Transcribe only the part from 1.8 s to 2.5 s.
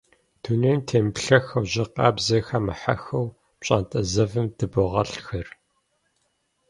къабзэ